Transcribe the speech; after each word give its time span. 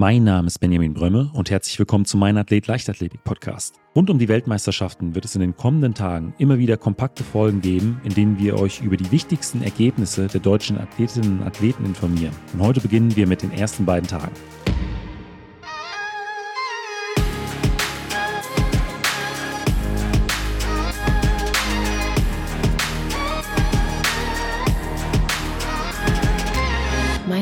Mein 0.00 0.24
Name 0.24 0.46
ist 0.46 0.60
Benjamin 0.60 0.94
Brömme 0.94 1.30
und 1.34 1.50
herzlich 1.50 1.78
willkommen 1.78 2.06
zu 2.06 2.16
Mein 2.16 2.38
Athlet 2.38 2.66
Leichtathletik 2.66 3.22
Podcast. 3.22 3.74
Rund 3.94 4.08
um 4.08 4.18
die 4.18 4.28
Weltmeisterschaften 4.28 5.14
wird 5.14 5.26
es 5.26 5.34
in 5.34 5.42
den 5.42 5.54
kommenden 5.54 5.92
Tagen 5.92 6.32
immer 6.38 6.56
wieder 6.56 6.78
kompakte 6.78 7.22
Folgen 7.22 7.60
geben, 7.60 8.00
in 8.02 8.14
denen 8.14 8.38
wir 8.38 8.58
euch 8.58 8.80
über 8.80 8.96
die 8.96 9.12
wichtigsten 9.12 9.62
Ergebnisse 9.62 10.28
der 10.28 10.40
deutschen 10.40 10.78
Athletinnen 10.78 11.40
und 11.40 11.46
Athleten 11.46 11.84
informieren. 11.84 12.32
Und 12.54 12.62
heute 12.62 12.80
beginnen 12.80 13.14
wir 13.14 13.26
mit 13.26 13.42
den 13.42 13.52
ersten 13.52 13.84
beiden 13.84 14.08
Tagen. 14.08 14.32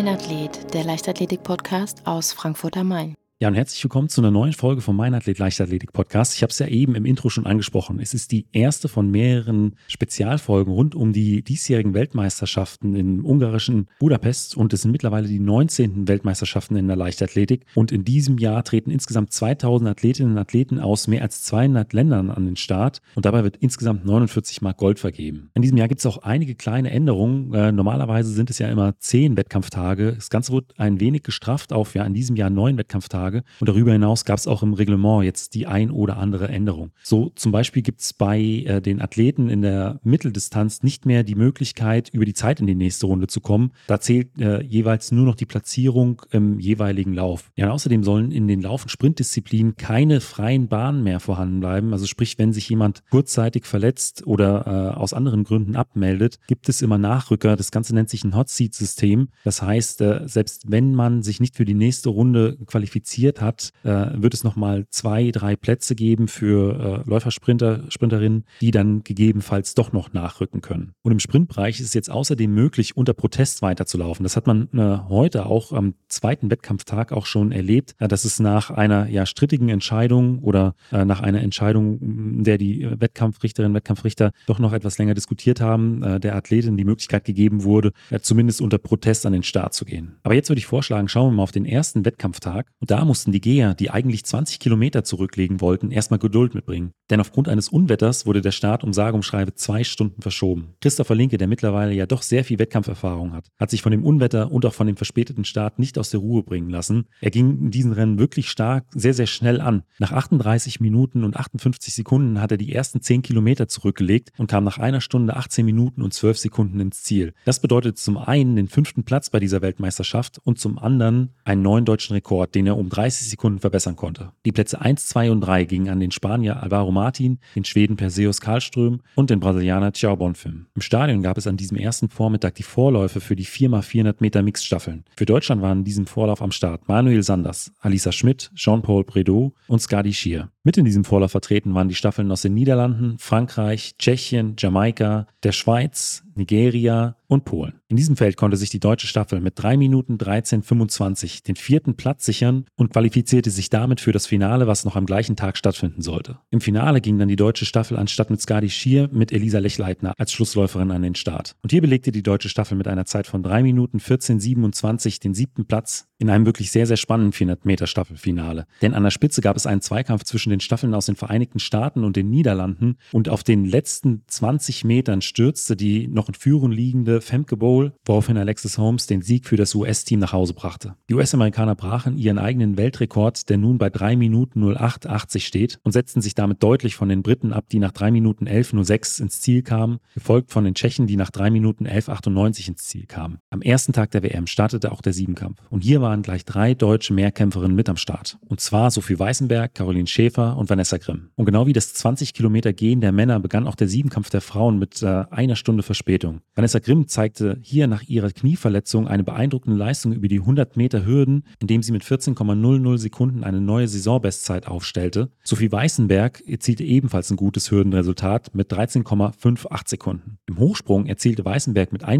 Athlet, 0.09 0.73
der 0.75 0.85
Leichtathletik-Podcast 0.85 2.07
aus 2.07 2.33
Frankfurt 2.33 2.77
am 2.77 2.89
Main. 2.89 3.15
Ja, 3.41 3.47
und 3.47 3.55
herzlich 3.55 3.85
willkommen 3.85 4.09
zu 4.09 4.21
einer 4.21 4.33
neuen 4.33 4.53
Folge 4.53 4.81
vom 4.81 4.97
Mein 4.97 5.15
Athlet 5.15 5.39
Leichtathletik 5.39 5.93
Podcast. 5.93 6.35
Ich 6.35 6.43
habe 6.43 6.51
es 6.51 6.59
ja 6.59 6.67
eben 6.67 6.97
im 6.97 7.05
Intro 7.05 7.31
schon 7.31 7.47
angesprochen. 7.47 8.01
Es 8.01 8.13
ist 8.13 8.33
die 8.33 8.47
erste 8.51 8.89
von 8.89 9.13
mehreren 9.13 9.77
Spezialfolgen 9.87 10.73
rund 10.73 10.97
um 10.97 11.13
die 11.13 11.45
diesjährigen 11.45 11.95
Weltmeisterschaften 11.95 12.97
im 12.97 13.25
ungarischen 13.25 13.87
Budapest 14.01 14.57
und 14.57 14.73
es 14.73 14.83
sind 14.83 14.91
mittlerweile 14.91 15.29
die 15.29 15.39
19. 15.39 16.09
Weltmeisterschaften 16.09 16.75
in 16.75 16.89
der 16.89 16.97
Leichtathletik 16.97 17.65
und 17.77 17.93
in 17.93 18.05
diesem 18.05 18.39
Jahr 18.39 18.65
treten 18.65 18.91
insgesamt 18.91 19.33
2000 19.33 19.89
Athletinnen 19.89 20.33
und 20.33 20.39
Athleten 20.39 20.81
aus 20.81 21.07
mehr 21.07 21.23
als 21.23 21.45
200 21.45 21.93
Ländern 21.93 22.33
an 22.33 22.45
den 22.45 22.57
Start 22.57 23.03
und 23.15 23.25
dabei 23.25 23.45
wird 23.45 23.59
insgesamt 23.59 24.05
49 24.05 24.63
Mark 24.63 24.79
Gold 24.79 24.99
vergeben. 24.99 25.53
In 25.55 25.63
diesem 25.63 25.77
Jahr 25.79 25.87
gibt 25.87 26.01
es 26.01 26.07
auch 26.07 26.25
einige 26.25 26.57
kleine 26.57 26.91
Änderungen. 26.91 27.55
Äh, 27.55 27.71
normalerweise 27.71 28.33
sind 28.33 28.51
es 28.51 28.59
ja 28.59 28.69
immer 28.69 28.99
zehn 28.99 29.37
Wettkampftage. 29.37 30.15
Das 30.15 30.29
Ganze 30.29 30.53
wird 30.53 30.75
ein 30.77 30.99
wenig 30.99 31.23
gestrafft 31.23 31.73
auf 31.73 31.95
ja 31.95 32.03
in 32.03 32.15
diesem 32.15 32.35
Jahr 32.35 32.51
neun 32.51 32.77
Wettkampftage. 32.77 33.28
Tage. 33.29 33.45
Und 33.61 33.69
darüber 33.69 33.93
hinaus 33.93 34.25
gab 34.25 34.39
es 34.39 34.47
auch 34.47 34.63
im 34.63 34.75
Reglement 34.75 35.25
jetzt 35.25 35.55
die 35.55 35.67
ein 35.67 35.91
oder 35.91 36.17
andere 36.17 36.49
Änderung. 36.49 36.91
So 37.03 37.31
zum 37.35 37.53
Beispiel 37.53 37.83
gibt 37.83 38.01
es 38.01 38.13
bei 38.13 38.39
äh, 38.41 38.81
den 38.81 39.01
Athleten 39.01 39.49
in 39.49 39.63
der 39.63 40.01
Mitteldistanz 40.03 40.83
nicht 40.83 41.07
mehr 41.07 41.23
die 41.23 41.35
Möglichkeit, 41.35 42.09
über 42.13 42.25
die 42.25 42.35
Zeit 42.35 42.61
in 42.61 42.67
die 42.67 42.75
nächste 42.75 43.07
Runde 43.07 43.27
zu 43.27 43.41
kommen. 43.41 43.73
Da 43.87 44.01
zählt 44.01 44.39
äh, 44.41 44.63
jeweils 44.63 45.13
nur 45.13 45.27
noch 45.27 45.35
die 45.35 45.47
Platzierung 45.47 46.23
im 46.31 46.59
jeweiligen 46.59 47.13
Lauf. 47.13 47.51
Ja, 47.57 47.71
außerdem 47.71 48.03
sollen 48.03 48.33
in 48.33 48.49
den 48.49 48.63
Lauf- 48.63 48.83
und 48.83 48.91
Sprintdisziplinen 48.91 49.77
keine 49.77 50.21
freien 50.21 50.69
Bahnen 50.69 51.03
mehr 51.03 51.21
vorhanden 51.21 51.61
bleiben. 51.61 51.93
Also 51.93 52.07
sprich, 52.07 52.39
wenn 52.39 52.53
sich 52.53 52.69
jemand 52.69 53.03
kurzzeitig 53.11 53.67
verletzt 53.67 54.27
oder 54.27 54.67
äh, 54.67 54.97
aus 54.97 55.13
anderen 55.13 55.45
Gründen 55.45 55.77
abmeldet, 55.77 56.39
gibt 56.47 56.69
es 56.69 56.83
immer 56.83 56.99
Nachrücker. 56.99 57.57
Das 57.57 57.71
Ganze 57.71 57.95
nennt 57.95 58.09
sich 58.09 58.25
ein 58.25 58.35
Hot 58.35 58.49
Seat 58.49 58.75
System. 58.75 59.29
Das 59.45 59.63
heißt, 59.63 60.01
äh, 60.01 60.21
selbst 60.27 60.71
wenn 60.71 60.95
man 60.95 61.23
sich 61.23 61.41
nicht 61.41 61.57
für 61.57 61.65
die 61.65 61.75
nächste 61.75 62.09
Runde 62.09 62.59
qualifiziert, 62.67 63.18
qualifiziert 63.19 63.41
hat, 63.41 63.71
äh, 63.85 64.23
wird 64.23 64.35
es 64.35 64.45
nochmal 64.45 64.87
zwei, 64.91 65.31
drei 65.31 65.57
Plätze 65.57 65.95
geben 65.95 66.29
für 66.29 67.05
äh, 67.07 67.11
Läufersprinter, 67.11 67.85
Sprinterinnen, 67.89 68.45
die 68.61 68.71
dann 68.71 69.03
gegebenenfalls 69.03 69.75
doch 69.75 69.93
noch 69.93 70.13
nachrücken 70.13 70.61
können. 70.61 70.93
Und 71.03 71.13
im 71.13 71.19
Sprintbereich 71.19 71.81
ist 71.81 71.87
es 71.87 71.95
jetzt 71.95 72.11
außerdem 72.11 72.53
möglich, 72.53 72.97
unter 72.97 73.15
Protest 73.15 73.63
weiterzulaufen. 73.63 74.23
Das 74.23 74.37
hat 74.37 74.47
man 74.47 74.69
äh, 74.73 74.99
heute 75.09 75.47
auch 75.47 75.73
am 75.73 75.95
zweiten 76.09 76.51
Wettkampftag 76.51 77.13
auch 77.13 77.27
schon 77.27 77.53
erlebt, 77.53 77.95
dass 77.99 78.25
es 78.25 78.41
nach 78.41 78.71
einer 78.71 79.09
ja 79.09 79.27
strittigen 79.27 79.69
Entscheidung 79.69 80.39
oder 80.41 80.75
nach 80.91 81.21
einer 81.21 81.43
Entscheidung, 81.43 81.99
in 82.01 82.45
der 82.45 82.59
die 82.59 82.87
Wettkampfrichterinnen 82.99 83.75
Wettkampfrichter 83.75 84.33
doch 84.47 84.59
noch 84.59 84.73
etwas 84.73 84.99
länger 84.99 85.15
diskutiert 85.15 85.61
haben, 85.61 86.21
der 86.21 86.35
Athletin 86.35 86.77
die 86.77 86.85
Möglichkeit 86.85 87.25
gegeben 87.25 87.65
wurde, 87.65 87.93
zumindest 88.23 88.61
unter 88.61 88.79
Protest 88.79 89.27
an 89.27 89.33
den 89.33 89.43
Start 89.43 89.75
zu 89.75 89.85
gehen. 89.85 90.17
Aber 90.23 90.35
jetzt 90.35 90.49
würde 90.49 90.59
ich 90.59 90.67
vorschlagen, 90.67 91.09
schauen 91.09 91.33
wir 91.33 91.37
mal 91.37 91.43
auf 91.43 91.53
den 91.53 91.65
ersten 91.65 92.05
Wettkampftag. 92.05 92.71
Und 92.81 92.91
da 92.91 93.05
mussten 93.09 93.33
die 93.33 93.41
Geher, 93.41 93.75
die 93.75 93.91
eigentlich 93.91 94.25
20 94.25 94.61
Kilometer 94.61 95.03
zurücklegen 95.03 95.61
wollten, 95.61 95.91
erstmal 95.91 96.21
Geduld 96.21 96.55
mitbringen. 96.55 96.93
Denn 97.11 97.21
aufgrund 97.21 97.49
eines 97.49 97.69
Unwetters 97.69 98.27
wurde 98.27 98.41
der 98.41 98.53
Start 98.53 98.85
um 98.85 98.93
sage 98.93 99.19
schreibe 99.23 99.55
zwei 99.55 99.85
Stunden 99.85 100.23
verschoben. 100.23 100.75
Christopher 100.81 101.15
Linke, 101.15 101.39
der 101.39 101.49
mittlerweile 101.49 101.93
ja 101.93 102.07
doch 102.07 102.23
sehr 102.23 102.45
viel 102.45 102.59
Wettkampferfahrung 102.59 103.33
hat, 103.33 103.47
hat 103.59 103.71
sich 103.71 103.83
von 103.83 103.93
dem 103.93 104.05
Unwetter 104.05 104.53
und 104.53 104.65
auch 104.67 104.75
von 104.75 104.87
dem 104.87 104.97
verspäteten 104.97 105.45
Start 105.45 105.79
nicht 105.79 105.99
aus 105.99 106.11
der 106.11 106.21
Ruhe 106.21 106.43
bringen 106.43 106.71
lassen. 106.71 107.07
Er 107.21 107.31
ging 107.31 107.59
in 107.59 107.71
diesen 107.71 107.93
Rennen 107.93 108.19
wirklich 108.19 108.49
stark, 108.49 108.85
sehr, 108.95 109.15
sehr 109.15 109.27
schnell 109.27 109.61
an. 109.61 109.83
Nach 109.99 110.13
38 110.13 110.81
Minuten 110.81 111.25
und 111.25 111.37
58 111.37 111.95
Sekunden 111.95 112.41
hat 112.41 112.53
er 112.53 112.59
die 112.59 112.73
ersten 112.73 113.01
10 113.01 113.23
Kilometer 113.23 113.69
zurückgelegt 113.69 114.31
und 114.37 114.51
kam 114.51 114.65
nach 114.65 114.79
einer 114.79 115.01
Stunde 115.01 115.37
18 115.37 115.65
Minuten 115.65 116.03
und 116.03 116.15
12 116.15 116.39
Sekunden 116.39 116.81
ins 116.81 117.03
Ziel. 117.03 117.35
Das 117.45 117.61
bedeutet 117.61 117.99
zum 117.99 118.19
einen 118.19 118.57
den 118.57 118.69
fünften 118.69 119.05
Platz 119.05 119.31
bei 119.31 119.41
dieser 119.41 119.63
Weltmeisterschaft 119.63 120.39
und 120.45 120.59
zum 120.59 120.79
anderen 120.79 121.31
einen 121.45 121.63
neuen 121.63 121.85
deutschen 121.85 122.15
Rekord, 122.15 122.55
den 122.55 122.67
er 122.67 122.77
um 122.77 122.89
30 122.89 123.29
Sekunden 123.29 123.59
verbessern 123.59 123.97
konnte. 123.97 124.33
Die 124.45 124.53
Plätze 124.53 124.81
1, 124.81 125.07
2 125.09 125.31
und 125.31 125.41
3 125.41 125.65
gingen 125.65 125.89
an 125.89 126.01
den 126.01 126.11
Spanier 126.11 126.63
Alvaro 126.63 126.93
Martin, 126.99 127.39
den 127.55 127.65
Schweden 127.65 127.95
Perseus 127.95 128.41
Karlström 128.41 129.03
und 129.15 129.31
den 129.31 129.39
Brasilianer 129.39 129.93
Thiago 129.93 130.17
Bonfim. 130.17 130.67
Im 130.75 130.83
Stadion 130.83 131.23
gab 131.23 131.39
es 131.39 131.47
an 131.47 131.57
diesem 131.57 131.77
ersten 131.77 132.09
Vormittag 132.09 132.57
die 132.57 132.65
Vorläufe 132.65 133.21
für 133.21 133.37
die 133.37 133.47
4x400 133.47 134.17
Meter 134.19 134.43
Mixstaffeln. 134.43 135.05
Für 135.17 135.25
Deutschland 135.25 135.63
waren 135.63 135.79
in 135.79 135.85
diesem 135.85 136.07
Vorlauf 136.07 136.43
am 136.43 136.51
Start 136.51 136.89
Manuel 136.89 137.23
Sanders, 137.23 137.71
Alisa 137.79 138.11
Schmidt, 138.11 138.51
Jean-Paul 138.57 139.05
Bredow 139.05 139.53
und 139.69 139.81
Skadi 139.81 140.13
Schier. 140.13 140.51
Mit 140.69 140.77
in 140.77 140.85
diesem 140.85 141.05
Vorlauf 141.05 141.31
vertreten 141.31 141.73
waren 141.73 141.89
die 141.89 141.95
Staffeln 141.95 142.31
aus 142.31 142.43
den 142.43 142.53
Niederlanden, 142.53 143.17
Frankreich, 143.17 143.95
Tschechien, 143.97 144.55
Jamaika, 144.59 145.27
der 145.43 145.53
Schweiz, 145.53 146.25
Nigeria 146.35 147.17
und 147.27 147.47
Polen. 147.47 147.81
In 147.89 147.97
diesem 147.97 148.17
Feld 148.19 148.37
konnte 148.37 148.59
sich 148.59 148.69
die 148.69 148.79
deutsche 148.79 149.07
Staffel 149.07 149.41
mit 149.41 149.55
3 149.57 149.79
Minuten 149.79 150.19
13,25 150.19 151.43
den 151.43 151.57
vierten 151.57 151.97
Platz 151.97 152.27
sichern 152.27 152.67
und 152.77 152.93
qualifizierte 152.93 153.51
sich 153.51 153.71
damit 153.71 154.03
für 154.03 154.13
das 154.13 154.27
Finale, 154.27 154.67
was 154.67 154.85
noch 154.85 154.95
am 154.95 155.07
gleichen 155.07 155.37
Tag 155.37 155.57
stattfinden 155.57 156.03
sollte. 156.03 156.39
Im 156.51 156.61
Finale 156.61 157.01
ging 157.01 157.19
dann 157.19 157.29
die 157.29 157.37
deutsche 157.37 157.65
Staffel 157.65 157.97
anstatt 157.97 158.29
mit 158.29 158.43
Skadi 158.43 158.69
Schier 158.69 159.09
mit 159.11 159.33
Elisa 159.33 159.61
Lechleitner 159.61 160.13
als 160.19 160.33
Schlussläuferin 160.33 160.91
an 160.91 161.01
den 161.01 161.15
Start. 161.15 161.57
Und 161.63 161.73
hier 161.73 161.81
belegte 161.81 162.13
die 162.13 162.23
deutsche 162.23 162.51
Staffel 162.51 162.77
mit 162.77 162.89
einer 162.89 163.07
Zeit 163.07 163.27
von 163.27 163.43
3 163.43 163.63
Minuten 163.63 164.01
14,27 164.01 165.21
den 165.23 165.33
siebten 165.33 165.65
Platz 165.65 166.08
in 166.19 166.31
einem 166.31 166.47
wirklich 166.47 166.71
sehr, 166.71 166.87
sehr 166.87 166.97
spannenden 166.97 167.33
400 167.33 167.65
Meter 167.65 167.87
Staffelfinale. 167.87 168.67
Denn 168.83 168.95
an 168.95 169.05
der 169.05 169.11
Spitze 169.11 169.41
gab 169.41 169.57
es 169.57 169.67
einen 169.67 169.81
Zweikampf 169.81 170.25
zwischen 170.25 170.51
den 170.51 170.61
Staffeln 170.61 170.95
aus 170.95 171.07
den 171.07 171.17
Vereinigten 171.17 171.61
Staaten 171.61 172.05
und 172.05 172.17
den 172.17 172.29
Niederlanden 172.29 172.97
und 173.13 173.29
auf 173.29 173.45
den 173.45 173.65
letzten 173.65 174.23
20 174.27 174.85
Metern 174.85 175.23
stürzte 175.23 175.77
die 175.77 176.09
noch 176.09 176.29
in 176.29 176.35
Führung 176.35 176.73
liegende 176.73 177.21
Femke 177.21 177.57
Bowl, 177.57 177.93
woraufhin 178.05 178.37
Alexis 178.37 178.79
Holmes 178.79 179.07
den 179.07 179.23
Sieg 179.23 179.47
für 179.47 179.57
das 179.57 179.75
US-Team 179.75 180.19
nach 180.19 180.33
Hause 180.33 180.55
brachte. 180.55 180.97
Die 181.09 181.15
US-Amerikaner 181.15 181.75
brachen 181.75 182.19
ihren 182.19 182.39
eigenen 182.39 182.77
Weltrekord, 182.77 183.49
der 183.49 183.59
nun 183.59 183.79
bei 183.79 183.91
3 183.91 184.17
Minuten 184.17 184.65
08,80 184.65 185.41
steht 185.41 185.79
und 185.85 185.93
setzten 185.93 186.21
sich 186.21 186.35
damit 186.35 186.63
deutlich 186.63 186.97
von 186.97 187.09
den 187.09 187.23
Briten 187.23 187.53
ab, 187.53 187.69
die 187.71 187.79
nach 187.79 187.93
3 187.93 188.11
Minuten 188.11 188.49
11,06 188.49 189.23
ins 189.23 189.41
Ziel 189.41 189.63
kamen, 189.63 189.99
gefolgt 190.15 190.51
von 190.51 190.65
den 190.65 190.75
Tschechen, 190.75 191.07
die 191.07 191.17
nach 191.17 191.31
3 191.31 191.51
Minuten 191.51 191.87
11,98 191.87 192.69
ins 192.69 192.85
Ziel 192.85 193.07
kamen. 193.07 193.39
Am 193.51 193.63
ersten 193.63 193.93
Tag 193.93 194.11
der 194.11 194.23
WM 194.23 194.47
startete 194.47 194.91
auch 194.91 195.01
der 195.01 195.13
Siebenkampf 195.13 195.61
und 195.71 195.83
hier 195.83 196.01
waren 196.09 196.23
gleich 196.23 196.47
drei 196.47 196.73
deutsche 196.73 197.13
Mehrkämpferinnen 197.13 197.77
mit 197.77 197.91
am 197.91 197.99
Start. 197.99 198.39
Und 198.49 198.61
zwar 198.61 198.91
Sophie 198.91 199.19
Weißenberg, 199.19 199.75
Caroline 199.75 200.07
Schäfer 200.07 200.57
und 200.57 200.71
Vanessa 200.71 200.97
Grimm. 200.97 201.29
Und 201.37 201.45
genau 201.45 201.67
wie 201.67 201.75
das 201.75 201.93
20 201.93 202.33
Kilometer 202.33 202.73
Gehen 202.73 203.03
der 203.03 203.13
Männer 203.13 203.39
begann 203.41 203.67
auch 203.67 203.75
der 203.75 203.89
Siebenkampf 203.89 204.31
der 204.31 204.41
Frauen 204.41 204.79
mit 204.79 205.03
äh, 205.03 205.25
einer 205.31 205.55
Stunde 205.55 205.83
Verspätung. 205.83 206.41
Vanessa 206.55 206.79
Grimm 206.79 207.09
zeigte 207.09 207.59
hier 207.61 207.89
nach 207.89 208.05
ihrer 208.05 208.31
Knieverletzung 208.31 209.07
eine 209.07 209.23
beeindruckende 209.23 209.77
Leistung 209.77 210.15
über 210.15 210.29
die 210.29 210.41
100 210.41 210.79
Meter 210.79 211.05
Hürden, 211.05 211.45
indem 211.61 211.83
sie 211.83 211.93
mit 211.93 212.05
14,00 212.05 212.97
Sekunden 212.97 213.45
eine 213.45 213.61
neue 213.61 213.87
Saisonbestzeit 213.87 214.67
aufstellte. 214.67 215.29
Sophie 215.45 215.71
Weißenberg 215.71 216.43
erzielte 216.49 216.85
ebenfalls 216.85 217.31
ein 217.31 217.37
gutes 217.37 217.71
Hürdenresultat 217.71 218.55
mit 218.55 218.73
13,58 218.73 219.91
Sekunden. 219.91 220.39
Im 220.47 220.59
Hochsprung 220.59 221.05
erzielte 221.05 221.45
Weißenberg 221.45 221.93
mit 221.93 222.03
1,86 222.03 222.19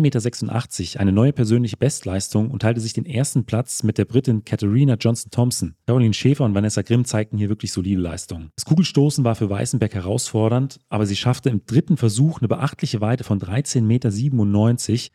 Meter 0.83 1.01
eine 1.01 1.13
neue 1.13 1.33
persönliche 1.33 1.79
Bestleistung 1.79 2.51
und 2.51 2.61
teilte 2.61 2.83
sich 2.83 2.93
den 2.93 3.07
ersten 3.07 3.45
Platz 3.45 3.78
mit 3.83 3.99
der 3.99 4.05
Britin 4.05 4.45
Katharina 4.45 4.95
Johnson-Thompson. 4.95 5.75
Caroline 5.87 6.15
Schäfer 6.15 6.45
und 6.45 6.55
Vanessa 6.55 6.83
Grimm 6.83 7.05
zeigten 7.05 7.39
hier 7.39 7.49
wirklich 7.49 7.73
solide 7.73 8.01
Leistungen. 8.01 8.51
Das 8.57 8.65
Kugelstoßen 8.65 9.25
war 9.25 9.35
für 9.35 9.51
Weißenberg 9.51 9.95
herausfordernd, 9.95 10.79
aber 10.89 11.07
sie 11.07 11.17
schaffte 11.17 11.51
im 11.51 11.63
dritten 11.67 11.97
Versuch 11.97 12.41
eine 12.41 12.49
beachtliche 12.49 13.01
Weite 13.01 13.25
von 13.25 13.41
13,97 13.41 13.83
Meter. 13.83 14.11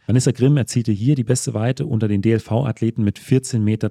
Vanessa 0.08 0.32
Grimm 0.32 0.58
erzielte 0.58 0.92
hier 0.92 1.16
die 1.16 1.24
beste 1.24 1.54
Weite 1.54 1.86
unter 1.86 2.08
den 2.08 2.22
DLV-Athleten 2.22 3.04
mit 3.04 3.20
14,43 3.20 3.60
Meter. 3.60 3.90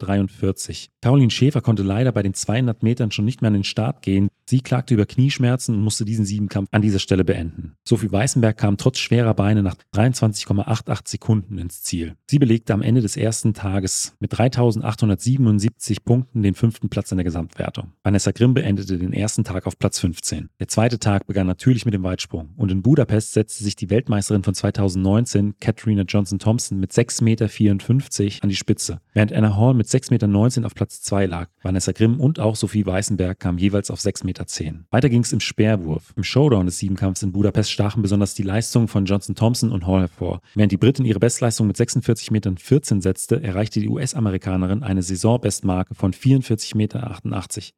Caroline 1.00 1.30
Schäfer 1.30 1.60
konnte 1.60 1.82
leider 1.82 2.12
bei 2.12 2.22
den 2.22 2.34
200 2.34 2.82
Metern 2.82 3.10
schon 3.10 3.24
nicht 3.24 3.42
mehr 3.42 3.48
an 3.48 3.54
den 3.54 3.64
Start 3.64 4.02
gehen. 4.02 4.28
Sie 4.46 4.60
klagte 4.60 4.94
über 4.94 5.06
Knieschmerzen 5.06 5.74
und 5.74 5.82
musste 5.82 6.04
diesen 6.04 6.24
Siebenkampf 6.24 6.68
an 6.72 6.82
dieser 6.82 6.98
Stelle 6.98 7.24
beenden. 7.24 7.76
Sophie 7.84 8.10
Weißenberg 8.10 8.56
kam 8.56 8.76
trotz 8.76 8.98
schwerer 8.98 9.34
Beine 9.34 9.62
nach 9.62 9.76
23,88 9.94 11.08
Sekunden 11.08 11.58
ins 11.58 11.82
Ziel. 11.82 12.16
Sie 12.28 12.38
belegte 12.38 12.74
am 12.74 12.82
Ende 12.82 13.00
des 13.00 13.16
ersten 13.16 13.54
Tages 13.54 14.14
mit 14.20 14.38
3877 14.70 16.04
Punkten 16.04 16.42
den 16.42 16.54
fünften 16.54 16.88
Platz 16.88 17.10
in 17.10 17.18
der 17.18 17.24
Gesamtwertung. 17.24 17.92
Vanessa 18.02 18.30
Grimm 18.30 18.54
beendete 18.54 18.98
den 18.98 19.12
ersten 19.12 19.44
Tag 19.44 19.66
auf 19.66 19.78
Platz 19.78 19.98
15. 19.98 20.50
Der 20.60 20.68
zweite 20.68 20.98
Tag 20.98 21.26
begann 21.26 21.46
natürlich 21.46 21.84
mit 21.84 21.94
dem 21.94 22.02
Weitsprung 22.02 22.50
und 22.56 22.70
in 22.70 22.82
Budapest 22.82 23.32
setzte 23.32 23.64
sich 23.64 23.76
die 23.76 23.90
Weltmeisterin 23.90 24.44
von 24.44 24.54
2019, 24.54 25.54
Katharina 25.60 26.02
Johnson-Thompson, 26.02 26.78
mit 26.78 26.92
6,54 26.92 27.24
Meter 27.24 28.42
an 28.42 28.48
die 28.48 28.56
Spitze, 28.56 29.00
während 29.12 29.32
Anna 29.32 29.56
Hall 29.56 29.74
mit 29.74 29.86
6,19 29.86 30.10
Meter 30.12 30.66
auf 30.66 30.74
Platz 30.74 31.02
2 31.02 31.26
lag. 31.26 31.48
Vanessa 31.62 31.92
Grimm 31.92 32.20
und 32.20 32.38
auch 32.38 32.56
Sophie 32.56 32.86
Weißenberg 32.86 33.40
kamen 33.40 33.58
jeweils 33.58 33.90
auf 33.90 34.00
6,10 34.00 34.24
Meter. 34.24 34.46
Weiter 34.90 35.08
ging 35.08 35.22
es 35.22 35.32
im 35.32 35.40
Speerwurf. 35.40 36.12
Im 36.16 36.24
Showdown 36.24 36.66
des 36.66 36.78
Siebenkampfs 36.78 37.22
in 37.22 37.32
Budapest 37.32 37.70
stachen 37.70 38.02
besonders 38.02 38.34
die 38.34 38.42
Leistungen 38.42 38.88
von 38.88 39.04
Johnson-Thompson 39.04 39.72
und 39.72 39.86
Hall 39.86 40.00
hervor. 40.00 40.40
Während 40.54 40.72
die 40.72 40.76
Britin 40.76 41.04
ihre 41.04 41.20
Bestleistung 41.20 41.66
mit 41.66 41.76
46,14 41.76 42.32
Metern 42.32 43.00
setzte, 43.00 43.42
erreichte 43.42 43.80
die 43.80 43.88
US-Amerikanerin 43.88 44.51
eine 44.52 45.02
Saisonbestmarke 45.02 45.94
von 45.94 46.12
44,88 46.12 46.76
Meter. 46.76 47.20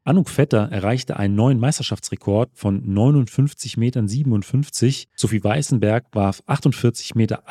Anouk 0.05 0.29
Vetter 0.29 0.69
erreichte 0.71 1.17
einen 1.17 1.35
neuen 1.35 1.61
Meisterschaftsrekord 1.61 2.51
von 2.55 2.85
59,57 2.85 3.79
Metern. 3.79 4.09
Sophie 5.15 5.45
Weißenberg 5.45 6.07
warf 6.13 6.43
48,51 6.47 7.17
Meter 7.17 7.43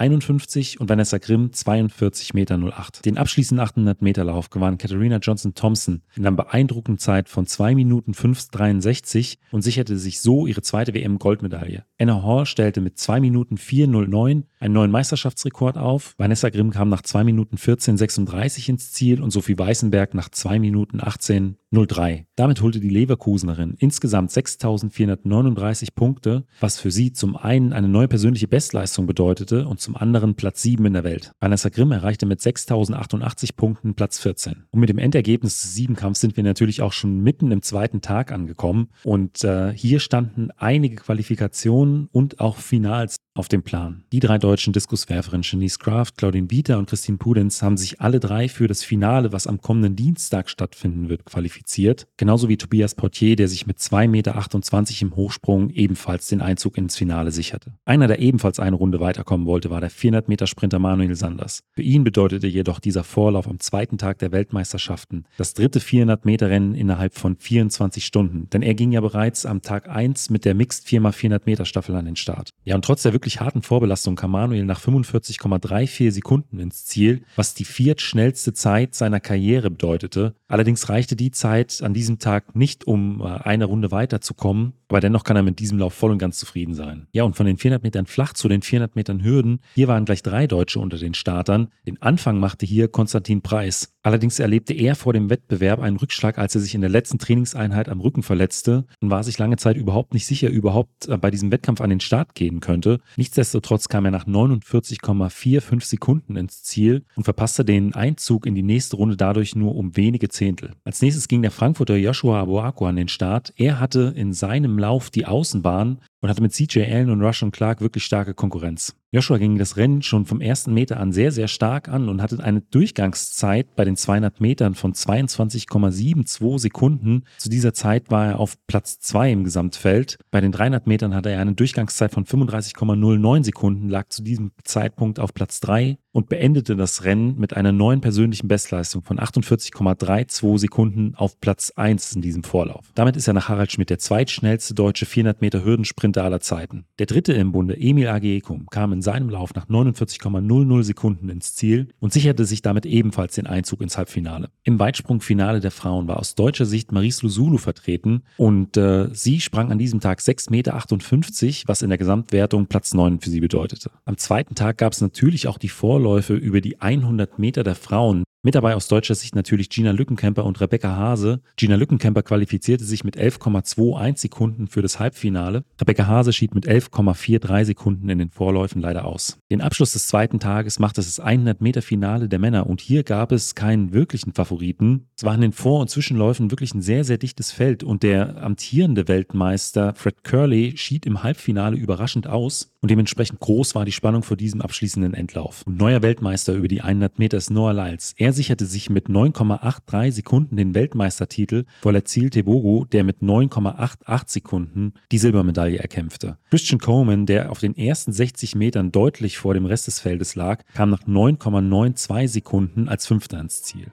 und 0.82 0.90
Vanessa 0.90 1.18
Grimm 1.18 1.52
42,08 1.54 2.34
Meter. 2.34 2.58
Den 3.06 3.18
abschließenden 3.18 3.64
800 3.64 4.02
Meter 4.02 4.24
Lauf 4.24 4.50
gewann 4.50 4.78
Katharina 4.78 5.18
Johnson-Thompson 5.18 6.02
in 6.16 6.26
einer 6.26 6.36
beeindruckenden 6.36 7.00
Zeit 7.00 7.30
von 7.30 7.46
2 7.46 7.76
Minuten 7.76 8.14
5,63 8.14 9.38
und 9.52 9.62
sicherte 9.62 9.98
sich 9.98 10.20
so 10.20 10.48
ihre 10.48 10.62
zweite 10.62 10.94
WM-Goldmedaille. 10.94 11.86
Anna 12.00 12.24
Hall 12.24 12.46
stellte 12.46 12.82
mit 12.82 12.98
2 12.98 13.20
Minuten 13.20 13.56
4,09 13.56 14.44
einen 14.60 14.74
neuen 14.74 14.92
Meisterschaftsrekord 14.92 15.78
auf. 15.78 16.16
Vanessa 16.18 16.50
Grimm 16.50 16.72
kam 16.72 16.90
nach 16.90 17.02
2 17.02 17.24
Minuten 17.24 17.58
14,36 17.58 18.70
ins 18.70 18.92
Ziel 18.92 19.13
und 19.20 19.32
Sophie 19.32 19.58
Weißenberg 19.58 20.14
nach 20.14 20.30
2 20.30 20.60
Minuten 20.60 21.00
18,03. 21.00 22.26
Damit 22.36 22.62
holte 22.62 22.80
die 22.80 22.90
Leverkusenerin 22.90 23.76
insgesamt 23.78 24.32
6.439 24.32 25.90
Punkte, 25.96 26.46
was 26.60 26.80
für 26.80 26.92
sie 26.92 27.14
zum 27.14 27.36
einen 27.36 27.74
eine 27.74 27.88
neue 27.88 28.08
persönliche 28.08 28.48
Bestleistung 28.48 29.06
bedeutete 29.06 29.68
und 29.68 29.80
zum 29.80 29.96
anderen 29.96 30.36
Platz 30.36 30.62
7 30.62 30.86
in 30.86 30.94
der 30.94 31.04
Welt. 31.04 31.32
Vanessa 31.40 31.70
Grimm 31.70 31.92
erreichte 31.92 32.26
mit 32.26 32.40
6.088 32.40 33.56
Punkten 33.56 33.96
Platz 33.96 34.20
14. 34.20 34.66
Und 34.72 34.80
mit 34.80 34.90
dem 34.90 34.98
Endergebnis 34.98 35.62
des 35.62 35.74
Siebenkampfs 35.74 36.22
sind 36.22 36.38
wir 36.38 36.44
natürlich 36.44 36.82
auch 36.82 36.94
schon 36.94 37.22
mitten 37.22 37.52
im 37.52 37.62
zweiten 37.62 38.02
Tag 38.02 38.32
angekommen 38.32 38.90
und 39.04 39.44
äh, 39.44 39.74
hier 39.74 40.00
standen 40.00 40.50
einige 40.58 40.96
Qualifikationen 40.96 42.08
und 42.12 42.40
auch 42.40 42.58
Finals 42.58 43.18
auf 43.36 43.48
dem 43.48 43.64
Plan. 43.64 44.04
Die 44.12 44.20
drei 44.20 44.38
deutschen 44.38 44.74
Diskuswerferinnen 44.74 45.44
Shanice 45.44 45.80
Kraft, 45.80 46.18
Claudine 46.18 46.48
Bieter 46.48 46.78
und 46.78 46.88
Christine 46.88 47.18
Pudenz 47.18 47.62
haben 47.62 47.78
sich 47.78 48.00
alle 48.00 48.20
drei 48.20 48.48
für 48.48 48.68
das 48.68 48.84
Finale, 48.84 49.32
was 49.32 49.48
am 49.48 49.62
kommenden 49.62 49.96
Dienstag 49.96 50.50
stattfinden 50.50 51.10
wird, 51.10 51.26
qualifiziert. 51.26 52.08
Genauso 52.18 52.48
wie 52.50 52.58
Tobias 52.58 52.96
Portier, 52.96 53.36
der 53.36 53.48
sich 53.48 53.66
mit 53.66 53.80
2,28 53.80 54.08
Meter 54.08 55.02
im 55.02 55.16
Hochsprung 55.16 55.70
ebenfalls 55.72 56.28
den 56.28 56.42
Einzug 56.42 56.78
ins 56.78 56.96
Finale 56.96 57.32
sicherte. 57.32 57.74
Einer, 57.86 58.08
der 58.08 58.20
ebenfalls 58.20 58.60
eine 58.60 58.76
Runde 58.76 59.00
weiterkommen 59.00 59.48
wollte, 59.48 59.70
war 59.70 59.82
der 59.82 59.90
400 59.90 60.30
Meter 60.30 60.48
Sprinter 60.48 60.80
Manuel 60.80 61.16
Sanders. 61.16 61.64
Für 61.72 61.82
ihn 61.82 62.04
bedeutete 62.04 62.48
jedoch 62.48 62.80
dieser 62.80 63.04
Vorlauf 63.04 63.48
am 63.48 63.60
zweiten 63.60 63.98
Tag 63.98 64.20
der 64.20 64.32
Weltmeisterschaften 64.32 65.26
das 65.38 65.54
dritte 65.54 65.80
400 65.80 66.26
Meter 66.26 66.50
Rennen 66.50 66.76
innerhalb 66.76 67.16
von 67.16 67.36
24 67.36 68.06
Stunden, 68.06 68.50
denn 68.52 68.62
er 68.62 68.76
ging 68.76 68.92
ja 68.92 69.02
bereits 69.02 69.46
am 69.46 69.62
Tag 69.62 69.90
1 69.90 70.30
mit 70.30 70.46
der 70.46 70.54
Mixed 70.54 70.86
4x400 70.88 71.42
Meter 71.46 71.66
Staffel 71.66 71.96
an 71.96 72.06
den 72.06 72.16
Start. 72.16 72.50
Ja, 72.64 72.76
und 72.76 72.86
trotz 72.86 73.04
der 73.04 73.14
wirklich 73.14 73.23
harten 73.32 73.62
Vorbelastung 73.62 74.16
kam 74.16 74.32
Manuel 74.32 74.66
nach 74.66 74.80
45,34 74.80 76.12
Sekunden 76.12 76.60
ins 76.60 76.86
Ziel, 76.86 77.24
was 77.36 77.54
die 77.54 77.66
viertschnellste 77.66 78.54
Zeit 78.54 78.96
seiner 78.96 79.20
Karriere 79.20 79.70
bedeutete. 79.70 80.36
Allerdings 80.48 80.90
reichte 80.90 81.16
die 81.16 81.32
Zeit 81.32 81.82
an 81.82 81.94
diesem 81.94 82.20
Tag 82.20 82.56
nicht, 82.56 82.86
um 82.86 83.22
äh, 83.22 83.26
eine 83.26 83.66
Runde 83.66 83.92
weiterzukommen, 83.92 84.74
aber 84.94 85.00
dennoch 85.00 85.24
kann 85.24 85.36
er 85.36 85.42
mit 85.42 85.58
diesem 85.58 85.80
Lauf 85.80 85.96
voll 85.96 86.12
und 86.12 86.20
ganz 86.20 86.38
zufrieden 86.38 86.76
sein. 86.76 87.08
Ja, 87.14 87.24
und 87.24 87.36
von 87.36 87.48
den 87.48 87.58
400 87.58 87.82
Metern 87.82 88.06
flach 88.06 88.34
zu 88.34 88.48
den 88.48 88.62
400 88.62 88.96
Metern 88.96 89.24
Hürden, 89.24 89.60
hier 89.74 89.88
waren 89.88 90.06
gleich 90.06 90.22
drei 90.22 90.46
Deutsche 90.46 90.80
unter 90.80 91.00
den 91.00 91.16
Startern. 91.16 91.70
Den 91.88 92.00
Anfang 92.02 92.40
machte 92.40 92.68
hier 92.68 92.88
Konstantin 92.88 93.42
Preis. 93.42 93.94
Allerdings 94.04 94.38
erlebte 94.38 94.74
er 94.74 94.96
vor 94.96 95.14
dem 95.14 95.32
Wettbewerb 95.32 95.80
einen 95.80 95.98
Rückschlag, 95.98 96.38
als 96.38 96.54
er 96.54 96.62
sich 96.62 96.76
in 96.76 96.82
der 96.82 96.92
letzten 96.92 97.18
Trainingseinheit 97.18 97.90
am 97.90 98.02
Rücken 98.02 98.22
verletzte 98.22 98.86
und 99.02 99.10
war 99.10 99.24
sich 99.24 99.40
lange 99.40 99.58
Zeit 99.58 99.78
überhaupt 99.78 100.14
nicht 100.14 100.28
sicher, 100.28 100.50
überhaupt 100.50 101.08
äh, 101.08 101.18
bei 101.18 101.32
diesem 101.32 101.52
Wettkampf 101.52 101.82
an 101.82 101.90
den 101.90 102.00
Start 102.00 102.36
gehen 102.36 102.60
könnte. 102.60 103.00
Nichtsdestotrotz 103.18 103.88
kam 103.90 104.06
er 104.06 104.12
nach 104.12 104.26
49,45 104.26 105.84
Sekunden 105.84 106.36
ins 106.36 106.64
Ziel 106.64 107.06
und 107.16 107.24
verpasste 107.24 107.64
den 107.64 107.94
Einzug 107.94 108.46
in 108.46 108.56
die 108.56 108.64
nächste 108.64 108.98
Runde 108.98 109.18
dadurch 109.18 109.56
nur 109.56 109.76
um 109.76 109.96
wenige 109.96 110.30
Zehntel. 110.30 110.72
Als 110.84 111.02
nächstes 111.02 111.28
ging 111.28 111.42
der 111.42 111.52
Frankfurter 111.52 111.96
Joshua 111.96 112.42
Aboako 112.42 112.88
an 112.88 112.96
den 112.96 113.08
Start. 113.08 113.54
Er 113.58 113.80
hatte 113.80 114.14
in 114.16 114.34
seinem 114.34 114.78
Lauf 114.78 115.10
die 115.10 115.26
Außenbahn 115.26 116.00
und 116.24 116.30
hatte 116.30 116.42
mit 116.42 116.54
CJ 116.54 116.84
Allen 116.84 117.10
und 117.10 117.22
Rush 117.22 117.44
und 117.44 117.52
Clark 117.52 117.82
wirklich 117.82 118.06
starke 118.06 118.34
Konkurrenz. 118.34 118.96
Joshua 119.12 119.38
ging 119.38 119.60
das 119.60 119.78
Rennen 119.78 120.02
schon 120.02 120.26
vom 120.26 120.42
ersten 120.42 120.74
Meter 120.74 121.00
an 121.00 121.12
sehr, 121.12 121.32
sehr 121.32 121.48
stark 121.48 121.88
an 121.88 122.10
und 122.10 122.22
hatte 122.22 122.44
eine 122.44 122.62
Durchgangszeit 122.62 123.76
bei 123.76 123.86
den 123.86 123.96
200 123.96 124.42
Metern 124.42 124.74
von 124.74 124.94
22,72 124.94 126.58
Sekunden. 126.58 127.26
Zu 127.38 127.50
dieser 127.50 127.76
Zeit 127.76 128.10
war 128.10 128.26
er 128.26 128.40
auf 128.40 128.56
Platz 128.66 129.00
2 129.00 129.32
im 129.34 129.44
Gesamtfeld. 129.44 130.18
Bei 130.32 130.42
den 130.42 130.52
300 130.52 130.88
Metern 130.88 131.14
hatte 131.14 131.30
er 131.30 131.42
eine 131.42 131.54
Durchgangszeit 131.54 132.12
von 132.12 132.26
35,09 132.26 133.44
Sekunden, 133.44 133.90
lag 133.90 134.08
zu 134.10 134.24
diesem 134.24 134.52
Zeitpunkt 134.64 135.20
auf 135.20 135.34
Platz 135.36 135.60
3 135.60 136.00
und 136.14 136.30
beendete 136.30 136.76
das 136.76 137.04
Rennen 137.04 137.38
mit 137.38 137.56
einer 137.56 137.72
neuen 137.72 138.02
persönlichen 138.02 138.48
Bestleistung 138.48 139.04
von 139.04 139.20
48,32 139.20 140.58
Sekunden 140.58 141.14
auf 141.16 141.40
Platz 141.40 141.72
1 141.76 142.14
in 142.16 142.22
diesem 142.22 142.44
Vorlauf. 142.44 142.92
Damit 142.96 143.16
ist 143.16 143.28
er 143.28 143.34
nach 143.34 143.50
Harald 143.50 143.72
Schmidt 143.72 143.90
der 143.90 144.00
zweitschnellste 144.00 144.74
deutsche 144.74 145.06
400 145.06 145.42
Meter 145.42 145.64
Hürdensprinter 145.64 146.13
aller 146.22 146.40
Zeiten. 146.40 146.86
Der 147.00 147.06
dritte 147.08 147.34
im 147.34 147.52
Bunde, 147.52 147.76
Emil 147.80 148.08
Agekum, 148.08 148.68
kam 148.70 148.94
in 148.94 149.02
seinem 149.02 149.30
Lauf 149.30 149.56
nach 149.56 149.68
49,00 149.68 150.84
Sekunden 150.84 151.30
ins 151.30 151.56
Ziel 151.56 151.88
und 152.00 152.14
sicherte 152.14 152.46
sich 152.46 152.62
damit 152.62 152.86
ebenfalls 152.86 153.36
den 153.36 153.48
Einzug 153.48 153.82
ins 153.82 153.98
Halbfinale. 153.98 154.50
Im 154.64 154.78
Weitsprungfinale 154.78 155.60
der 155.60 155.72
Frauen 155.72 156.08
war 156.08 156.20
aus 156.20 156.36
deutscher 156.36 156.66
Sicht 156.66 156.92
Maries 156.92 157.24
Lusulu 157.24 157.58
vertreten 157.58 158.24
und 158.38 158.78
äh, 158.78 159.10
sie 159.14 159.40
sprang 159.40 159.72
an 159.72 159.80
diesem 159.80 160.00
Tag 160.00 160.20
6,58 160.20 160.52
Meter, 160.52 161.68
was 161.68 161.82
in 161.82 161.90
der 161.90 161.98
Gesamtwertung 161.98 162.68
Platz 162.68 162.94
9 162.94 163.20
für 163.20 163.30
sie 163.30 163.40
bedeutete. 163.40 163.90
Am 164.06 164.18
zweiten 164.18 164.56
Tag 164.56 164.78
gab 164.78 164.94
es 164.94 165.02
natürlich 165.02 165.48
auch 165.48 165.58
die 165.58 165.70
Vorläufe 165.70 166.36
über 166.36 166.62
die 166.62 166.82
100 166.82 167.40
Meter 167.40 167.64
der 167.64 167.76
Frauen. 167.76 168.24
Mit 168.46 168.56
dabei 168.56 168.76
aus 168.76 168.90
deutscher 168.90 169.16
Sicht 169.16 169.36
natürlich 169.36 169.70
Gina 169.70 169.92
Lückenkämper 169.92 170.44
und 170.44 170.60
Rebecca 170.60 170.98
Hase. 170.98 171.40
Gina 171.56 171.78
Lückenkämper 171.78 172.24
qualifizierte 172.24 172.84
sich 172.84 173.06
mit 173.06 173.18
11,21 173.18 174.18
Sekunden 174.18 174.68
für 174.68 174.82
das 174.82 175.00
Halbfinale. 175.00 175.64
Rebecca 175.80 176.08
Hase 176.08 176.34
schied 176.34 176.54
mit 176.54 176.68
11,43 176.68 177.64
Sekunden 177.64 178.10
in 178.10 178.20
den 178.20 178.32
Vorläufen 178.32 178.82
leider 178.82 179.06
aus. 179.06 179.38
Den 179.50 179.62
Abschluss 179.62 179.94
des 179.94 180.08
zweiten 180.08 180.42
Tages 180.42 180.78
machte 180.78 181.00
es 181.00 181.16
das 181.16 181.22
100 181.22 181.62
Meter 181.62 181.82
Finale 181.82 182.28
der 182.28 182.38
Männer 182.38 182.68
und 182.68 182.82
hier 182.82 183.04
gab 183.04 183.32
es 183.32 183.56
keinen 183.56 183.94
wirklichen 183.94 184.34
Favoriten. 184.34 185.08
Es 185.16 185.24
war 185.24 185.36
in 185.36 185.40
den 185.42 185.54
Vor- 185.54 185.80
und 185.80 185.90
Zwischenläufen 185.90 186.52
wirklich 186.52 186.74
ein 186.74 186.82
sehr, 186.82 187.06
sehr 187.06 187.18
dichtes 187.18 187.54
Feld 187.54 187.82
und 187.82 188.04
der 188.04 188.44
amtierende 188.44 189.08
Weltmeister 189.08 189.94
Fred 189.96 190.22
Curley 190.26 190.76
schied 190.76 191.06
im 191.06 191.24
Halbfinale 191.24 191.78
überraschend 191.78 192.28
aus 192.28 192.74
und 192.82 192.92
dementsprechend 192.92 193.40
groß 193.40 193.76
war 193.76 193.86
die 193.86 193.94
Spannung 193.94 194.24
vor 194.24 194.36
diesem 194.36 194.60
abschließenden 194.60 195.14
Endlauf. 195.14 195.64
Und 195.66 195.78
neuer 195.80 196.02
Weltmeister 196.02 196.54
über 196.54 196.68
die 196.68 196.82
100 196.82 197.18
Meter 197.18 197.38
ist 197.38 197.50
Noah 197.50 197.72
Lyles. 197.72 198.14
Er 198.34 198.38
sicherte 198.38 198.66
sich 198.66 198.90
mit 198.90 199.10
9,83 199.10 200.12
Sekunden 200.12 200.56
den 200.56 200.74
Weltmeistertitel 200.74 201.66
vor 201.84 201.94
Lazil 201.94 202.32
Tebogo, 202.32 202.84
der 202.92 203.04
mit 203.04 203.22
9,88 203.22 204.24
Sekunden 204.26 204.94
die 205.12 205.20
Silbermedaille 205.20 205.78
erkämpfte. 205.78 206.40
Christian 206.50 206.80
Coleman, 206.80 207.28
der 207.28 207.52
auf 207.52 207.60
den 207.60 207.78
ersten 207.78 208.12
60 208.12 208.56
Metern 208.56 208.92
deutlich 208.92 209.38
vor 209.38 209.54
dem 209.54 209.68
Rest 209.68 209.86
des 209.86 210.00
Feldes 210.00 210.34
lag, 210.34 210.64
kam 210.74 210.90
nach 210.90 211.04
9,92 211.04 212.28
Sekunden 212.28 212.90
als 212.90 213.06
Fünfter 213.06 213.40
ins 213.40 213.62
Ziel. 213.62 213.92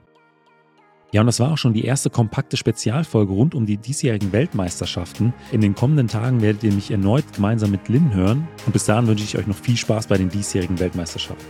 Ja, 1.11 1.21
und 1.21 1.27
das 1.27 1.39
war 1.39 1.51
auch 1.51 1.59
schon 1.59 1.75
die 1.75 1.85
erste 1.85 2.09
kompakte 2.09 2.57
Spezialfolge 2.57 3.33
rund 3.33 3.53
um 3.53 3.67
die 3.67 3.77
diesjährigen 3.77 4.31
Weltmeisterschaften. 4.31 5.35
In 5.51 5.61
den 5.61 5.75
kommenden 5.75 6.07
Tagen 6.07 6.41
werdet 6.41 6.63
ihr 6.63 6.73
mich 6.73 6.89
erneut 6.89 7.31
gemeinsam 7.35 7.69
mit 7.69 7.89
Lynn 7.89 8.11
hören. 8.11 8.47
Und 8.65 8.73
bis 8.73 8.85
dahin 8.85 9.05
wünsche 9.05 9.23
ich 9.23 9.37
euch 9.37 9.45
noch 9.45 9.55
viel 9.55 9.77
Spaß 9.77 10.07
bei 10.07 10.17
den 10.17 10.29
diesjährigen 10.29 10.79
Weltmeisterschaften. 10.79 11.45